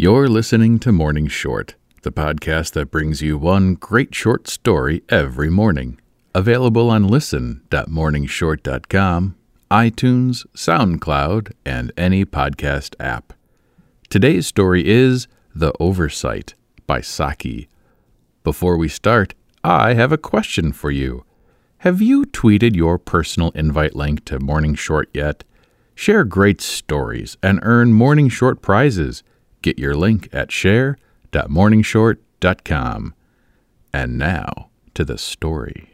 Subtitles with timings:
[0.00, 5.50] You're listening to Morning Short, the podcast that brings you one great short story every
[5.50, 5.98] morning.
[6.36, 9.36] Available on listen.morningshort.com,
[9.72, 13.32] iTunes, SoundCloud, and any podcast app.
[14.08, 16.54] Today's story is The Oversight
[16.86, 17.68] by Saki.
[18.44, 19.34] Before we start,
[19.64, 21.24] I have a question for you.
[21.78, 25.42] Have you tweeted your personal invite link to Morning Short yet?
[25.96, 29.24] Share great stories and earn Morning Short prizes.
[29.62, 33.14] Get your link at share.morningshort.com.
[33.92, 35.90] And now to the story.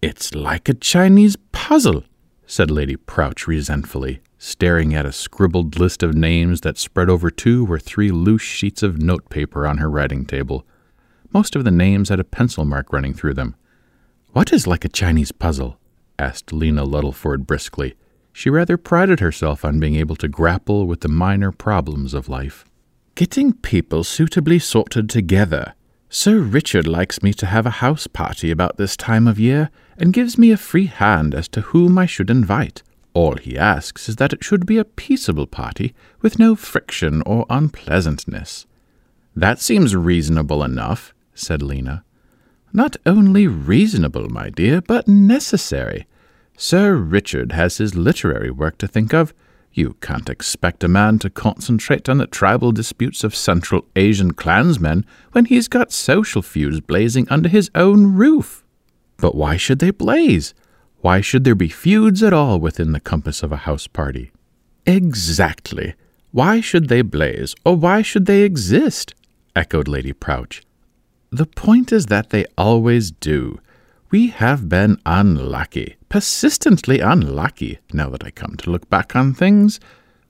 [0.00, 2.02] It's like a Chinese puzzle,
[2.46, 7.66] said Lady Prowche resentfully, staring at a scribbled list of names that spread over two
[7.70, 10.66] or three loose sheets of notepaper on her writing table.
[11.32, 13.56] Most of the names had a pencil mark running through them.
[14.32, 15.78] What is like a Chinese puzzle?
[16.18, 17.94] asked Lena Luddleford briskly.
[18.36, 22.64] She rather prided herself on being able to grapple with the minor problems of life.
[23.14, 25.74] Getting people suitably sorted together.
[26.10, 30.12] Sir Richard likes me to have a house party about this time of year, and
[30.12, 32.82] gives me a free hand as to whom I should invite.
[33.12, 37.46] All he asks is that it should be a peaceable party, with no friction or
[37.48, 38.66] unpleasantness.
[39.36, 42.02] That seems reasonable enough, said Lena.
[42.72, 46.08] Not only reasonable, my dear, but necessary.
[46.56, 49.34] Sir Richard has his literary work to think of.
[49.72, 55.04] You can't expect a man to concentrate on the tribal disputes of Central Asian clansmen
[55.32, 58.64] when he's got social feuds blazing under his own roof.
[59.16, 60.54] But why should they blaze?
[61.00, 64.30] Why should there be feuds at all within the compass of a house party?
[64.86, 65.94] Exactly.
[66.30, 69.14] Why should they blaze, or why should they exist?
[69.56, 70.62] echoed Lady Prowche.
[71.30, 73.60] The point is that they always do.
[74.14, 79.80] We have been unlucky, persistently unlucky, now that I come to look back on things.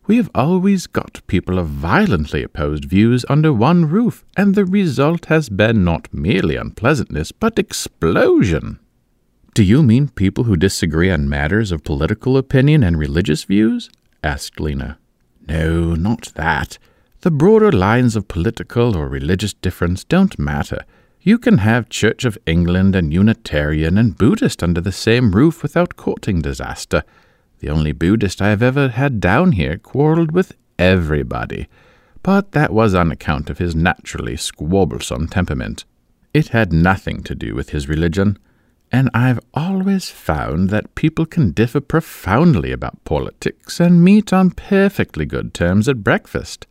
[0.07, 5.27] We have always got people of violently opposed views under one roof, and the result
[5.27, 8.79] has been not merely unpleasantness, but explosion.
[9.53, 13.91] Do you mean people who disagree on matters of political opinion and religious views?
[14.23, 14.97] asked Lena.
[15.47, 16.79] No, not that.
[17.21, 20.87] The broader lines of political or religious difference don't matter.
[21.27, 25.97] You can have Church of England and Unitarian and Buddhist under the same roof without
[25.97, 27.03] courting disaster.
[27.61, 31.67] The only Buddhist I have ever had down here quarrelled with everybody,
[32.23, 35.87] but that was on account of his naturally squabblesome temperament.
[36.35, 38.39] It had nothing to do with his religion,
[38.93, 45.25] and I've always found that people can differ profoundly about politics and meet on perfectly
[45.25, 46.67] good terms at breakfast.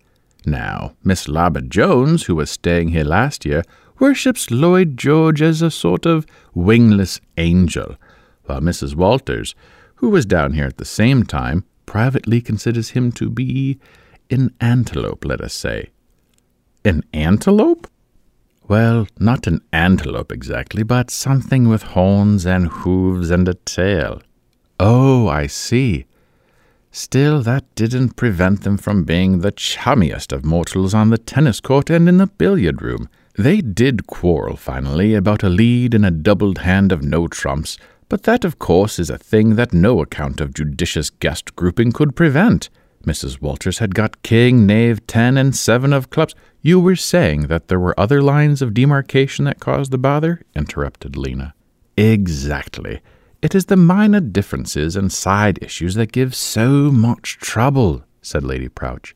[0.45, 3.63] Now, Miss Larbor Jones, who was staying here last year,
[4.03, 7.95] worships Lloyd George as a sort of wingless angel,
[8.43, 8.95] while Mrs.
[8.95, 9.55] Walters,
[9.95, 13.79] who was down here at the same time, privately considers him to be
[14.29, 15.91] an antelope, let us say.
[16.83, 17.87] An antelope?
[18.67, 24.21] Well, not an antelope exactly, but something with horns and hooves and a tail.
[24.81, 26.07] Oh, I see.
[26.91, 31.89] Still, that didn't prevent them from being the chummiest of mortals on the tennis court
[31.89, 33.07] and in the billiard room.
[33.35, 37.77] They did quarrel finally about a lead in a doubled hand of no trumps,
[38.07, 42.15] but that, of course, is a thing that no account of judicious guest grouping could
[42.15, 42.69] prevent.
[43.07, 43.41] Mrs.
[43.41, 46.35] Walters had got king, knave, ten, and seven of clubs.
[46.61, 50.41] You were saying that there were other lines of demarcation that caused the bother?
[50.55, 51.55] interrupted Lena.
[51.97, 53.01] Exactly.
[53.41, 58.69] It is the minor differences and side issues that give so much trouble, said Lady
[58.69, 59.13] Prowche.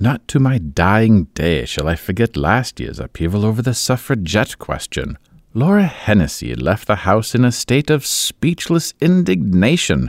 [0.00, 5.18] Not to my dying day shall I forget last year's upheaval over the suffragette question.
[5.54, 10.08] Laura Henniseed left the house in a state of speechless indignation,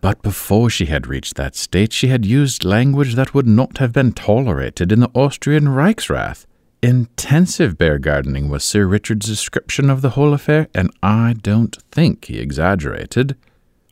[0.00, 3.92] but before she had reached that state she had used language that would not have
[3.92, 6.46] been tolerated in the Austrian Reichsrath.
[6.82, 12.24] Intensive bear gardening was Sir Richard's description of the whole affair, and I don't think
[12.26, 13.36] he exaggerated.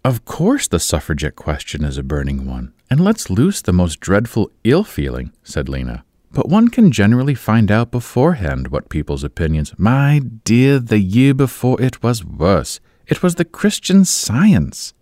[0.04, 4.50] Of course, the suffragette question is a burning one and lets loose the most dreadful
[4.62, 6.04] ill feeling, said Lena.
[6.30, 9.72] But one can generally find out beforehand what people's opinions.
[9.78, 12.80] My dear, the year before it was worse.
[13.06, 14.92] It was the Christian Science.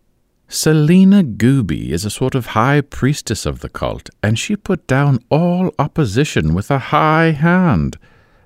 [0.47, 5.19] Selina Goobie is a sort of high priestess of the cult, and she put down
[5.31, 7.99] all opposition with a high hand.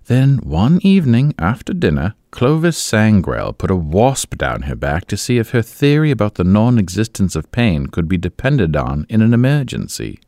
[0.06, 5.38] Then, one evening after dinner, Clovis Sangrail put a wasp down her back to see
[5.38, 9.34] if her theory about the non existence of pain could be depended on in an
[9.34, 10.20] emergency.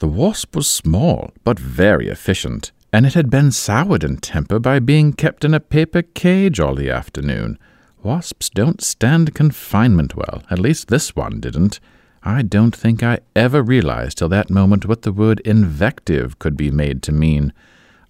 [0.00, 4.80] The wasp was small, but very efficient, and it had been soured in temper by
[4.80, 7.58] being kept in a paper cage all the afternoon.
[8.02, 11.78] Wasps don't stand confinement well, at least this one didn't.
[12.24, 16.72] I don't think I ever realized till that moment what the word invective could be
[16.72, 17.52] made to mean.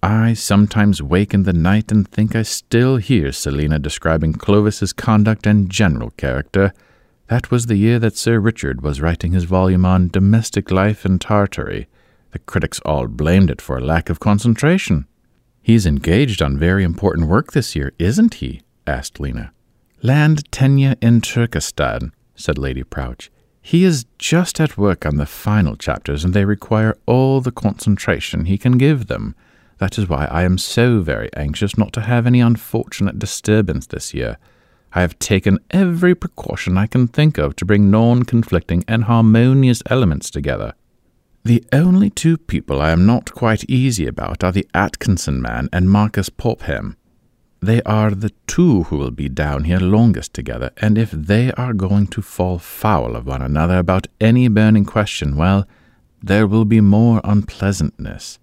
[0.03, 5.45] I sometimes wake in the night and think I still hear Selina describing Clovis's conduct
[5.45, 6.73] and general character.
[7.27, 11.19] That was the year that Sir Richard was writing his volume on Domestic Life in
[11.19, 11.87] Tartary.
[12.31, 15.05] The critics all blamed it for lack of concentration.
[15.61, 18.61] He's engaged on very important work this year, isn't he?
[18.87, 19.51] asked Lena.
[20.01, 23.29] Land tenure in Turkestan, said Lady Prowche.
[23.61, 28.45] He is just at work on the final chapters, and they require all the concentration
[28.45, 29.35] he can give them.
[29.81, 34.13] That is why I am so very anxious not to have any unfortunate disturbance this
[34.13, 34.37] year.
[34.93, 39.81] I have taken every precaution I can think of to bring non conflicting and harmonious
[39.89, 40.75] elements together.
[41.43, 45.89] The only two people I am not quite easy about are the Atkinson man and
[45.89, 46.95] Marcus Popham.
[47.59, 51.73] They are the two who will be down here longest together, and if they are
[51.73, 55.67] going to fall foul of one another about any burning question, well,
[56.21, 58.37] there will be more unpleasantness.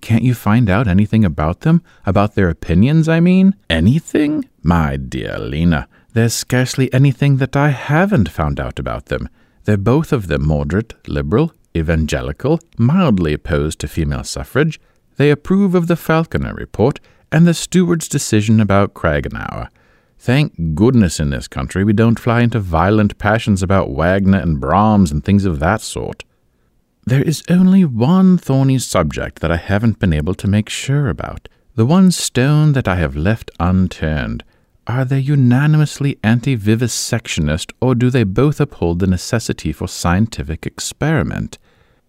[0.00, 1.82] Can't you find out anything about them?
[2.06, 3.54] About their opinions, I mean?
[3.68, 4.48] Anything?
[4.62, 9.28] My dear Lena, there's scarcely anything that I haven't found out about them.
[9.64, 14.80] They're both of them moderate, liberal, evangelical, mildly opposed to female suffrage.
[15.16, 16.98] They approve of the Falconer report
[17.30, 19.68] and the steward's decision about Craganour.
[20.18, 25.12] Thank goodness in this country we don't fly into violent passions about Wagner and Brahms
[25.12, 26.24] and things of that sort.
[27.10, 31.48] There is only one thorny subject that I haven't been able to make sure about,
[31.74, 34.44] the one stone that I have left unturned.
[34.86, 41.58] Are they unanimously anti vivisectionist, or do they both uphold the necessity for scientific experiment?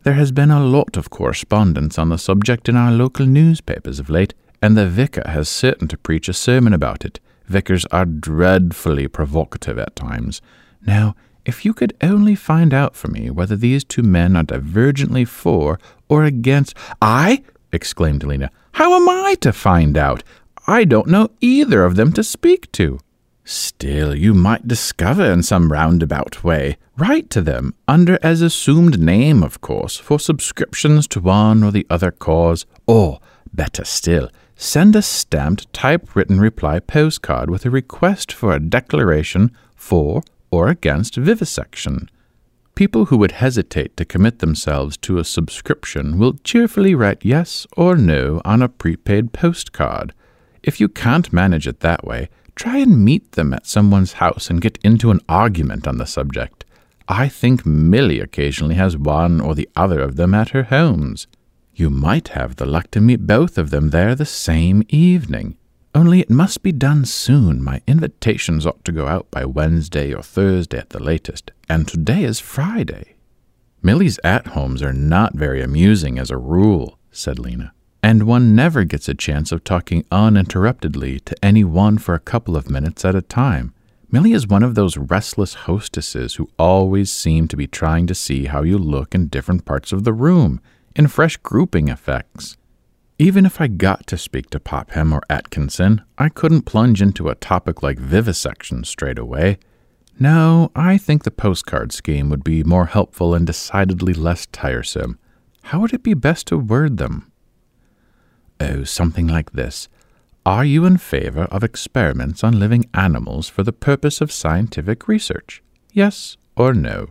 [0.04, 4.08] There has been a lot of correspondence on the subject in our local newspapers of
[4.08, 7.20] late, and the vicar has certain to preach a sermon about it.
[7.48, 10.44] Vicars are dreadfully provocative at times.
[10.86, 11.16] Now,
[11.46, 15.80] if you could only find out for me whether these two men are divergently for
[16.10, 16.76] or against.
[17.02, 17.44] I?
[17.72, 18.52] exclaimed Lena.
[18.74, 20.24] How am I to find out?
[20.68, 23.00] I don't know either of them to speak to.
[23.44, 26.78] Still, you might discover in some roundabout way.
[26.98, 31.88] Write to them, under as assumed name, of course, for subscriptions to one or the
[31.90, 33.20] other cause, or,
[33.52, 40.22] better still, send a stamped typewritten reply postcard with a request for a declaration for
[40.52, 42.10] or against vivisection.
[42.76, 47.96] People who would hesitate to commit themselves to a subscription will cheerfully write yes or
[47.96, 50.14] no on a prepaid postcard.
[50.64, 54.62] If you can't manage it that way, try and meet them at someone's house and
[54.62, 56.66] get into an argument on the subject.
[57.08, 61.28] I think Milly occasionally has one or the other of them at her homes.
[61.74, 65.58] You might have the luck to meet both of them there the same evening.
[65.94, 67.62] Only it must be done soon.
[67.62, 72.24] My invitations ought to go out by Wednesday or Thursday at the latest, and today
[72.24, 73.16] is Friday.
[73.84, 78.86] Milly's at homes are not very amusing as a rule, said Lena, and one never
[78.86, 83.16] gets a chance of talking uninterruptedly to any one for a couple of minutes at
[83.16, 83.74] a time.
[84.10, 88.46] Milly is one of those restless hostesses who always seem to be trying to see
[88.46, 90.62] how you look in different parts of the room,
[90.96, 92.56] in fresh grouping effects.
[93.22, 97.36] Even if I got to speak to Popham or Atkinson, I couldn't plunge into a
[97.36, 99.60] topic like vivisection straight away.
[100.20, 105.20] No, I think the postcard scheme would be more helpful and decidedly less tiresome.
[105.66, 107.32] How would it be best to word them?
[108.60, 109.88] Oh, something like this.
[110.44, 115.62] Are you in favor of experiments on living animals for the purpose of scientific research?
[115.94, 117.10] Yes or no?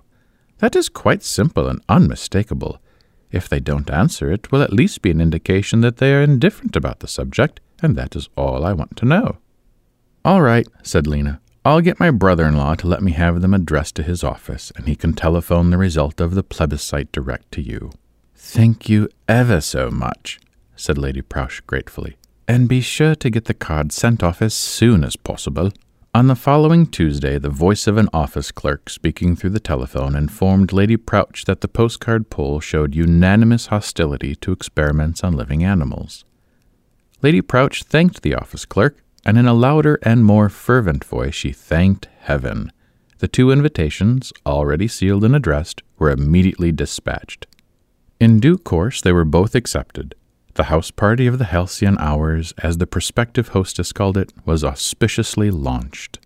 [0.59, 2.81] That is quite simple and unmistakable.
[3.33, 6.77] If they don't answer, it will at least be an indication that they are indifferent
[6.77, 9.39] about the subject, and that is all I want to know.
[10.25, 11.41] All right, said Lena.
[11.65, 14.73] I'll get my brother in law to let me have them addressed to his office,
[14.77, 17.93] and he can telephone the result of the plebiscite direct to you.
[18.35, 20.41] Thank you ever so much,
[20.75, 22.17] said Lady Prowche gratefully.
[22.49, 25.71] And be sure to get the card sent off as soon as possible.
[26.13, 30.73] On the following Tuesday, the voice of an office clerk speaking through the telephone informed
[30.73, 36.25] Lady Prowche that the postcard poll showed unanimous hostility to experiments on living animals.
[37.23, 41.53] Lady Prowche thanked the office clerk, and in a louder and more fervent voice she
[41.53, 42.73] thanked heaven.
[43.19, 47.47] The two invitations, already sealed and addressed, were immediately dispatched.
[48.19, 50.17] In due course they were both accepted,
[50.55, 55.51] the house party of the halcyon hours, as the prospective hostess called it, was auspiciously
[55.51, 56.19] launched.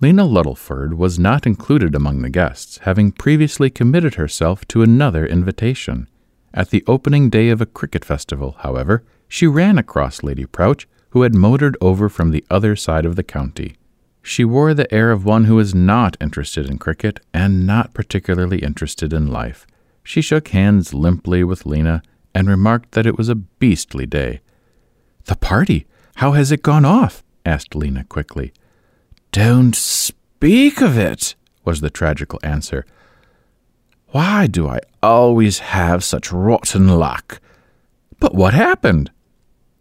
[0.00, 6.08] Lena Luddleford was not included among the guests, having previously committed herself to another invitation.
[6.54, 11.22] At the opening day of a cricket festival, however, she ran across Lady Prowche, who
[11.22, 13.76] had motored over from the other side of the county.
[14.22, 18.58] She wore the air of one who is not interested in cricket and not particularly
[18.58, 19.66] interested in life.
[20.02, 22.02] She shook hands limply with Lena
[22.34, 24.40] and remarked that it was a beastly day.
[25.24, 27.22] The party, how has it gone off?
[27.44, 28.52] asked Lena quickly.
[29.32, 31.34] Don't speak of it,
[31.64, 32.84] was the tragical answer.
[34.08, 37.40] Why do I always have such rotten luck?
[38.18, 39.10] But what happened?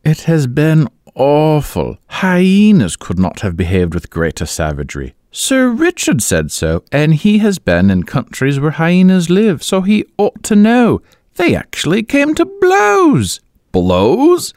[0.04, 1.98] It has been awful.
[2.08, 5.16] Hyenas could not have behaved with greater savagery.
[5.32, 10.06] Sir Richard said so, and he has been in countries where hyenas live, so he
[10.18, 11.02] ought to know.
[11.40, 13.40] They actually came to blows.
[13.72, 14.54] Blows?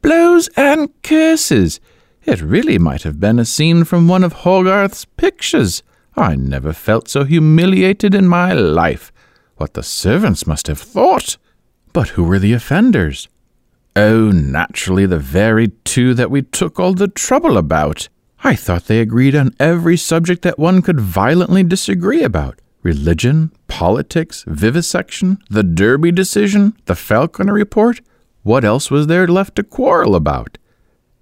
[0.00, 1.80] Blows and curses.
[2.24, 5.82] It really might have been a scene from one of Hogarth's pictures.
[6.16, 9.12] I never felt so humiliated in my life.
[9.58, 11.36] What the servants must have thought!
[11.92, 13.28] But who were the offenders?
[13.94, 18.08] Oh, naturally, the very two that we took all the trouble about.
[18.42, 24.44] I thought they agreed on every subject that one could violently disagree about religion, politics,
[24.46, 28.00] vivisection, the Derby decision, the Falconer report.
[28.42, 30.58] What else was there left to quarrel about?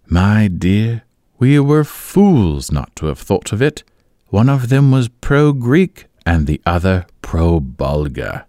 [0.07, 1.03] My dear,
[1.39, 3.85] we were fools not to have thought of it.
[4.29, 8.47] One of them was pro Greek and the other pro Bulgar.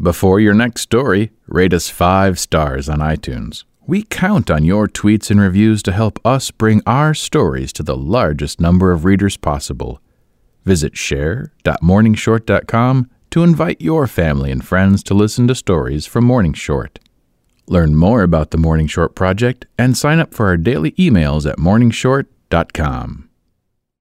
[0.00, 3.64] Before your next story, rate us five stars on iTunes.
[3.86, 7.96] We count on your tweets and reviews to help us bring our stories to the
[7.96, 10.00] largest number of readers possible.
[10.64, 16.98] Visit share.morningshort.com to invite your family and friends to listen to stories from Morning Short.
[17.66, 21.58] Learn more about the Morning Short Project and sign up for our daily emails at
[21.58, 23.30] morningshort.com.